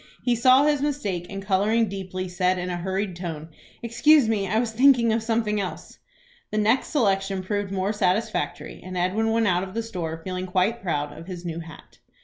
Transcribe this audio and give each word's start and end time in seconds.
He 0.23 0.35
saw 0.35 0.63
his 0.65 0.81
mistake, 0.81 1.27
and, 1.29 1.43
coloring 1.45 1.87
deeply, 1.87 2.27
said, 2.27 2.57
in 2.57 2.71
a 2.71 2.77
hurried 2.77 3.15
tone, 3.15 3.49
"Excuse 3.83 4.27
me; 4.27 4.47
I 4.47 4.57
was 4.57 4.71
thinking 4.71 5.13
of 5.13 5.21
something 5.21 5.61
else." 5.61 5.99
The 6.49 6.57
next 6.57 6.87
selection 6.87 7.43
proved 7.43 7.71
more 7.71 7.93
satisfactory, 7.93 8.81
and 8.83 8.97
Edwin 8.97 9.29
went 9.29 9.45
out 9.47 9.61
of 9.61 9.75
the 9.75 9.83
store 9.83 10.19
feeling 10.23 10.47
quite 10.47 10.81
proud 10.81 11.15
of 11.15 11.27
his 11.27 11.45
new 11.45 11.59
hat. 11.59 11.99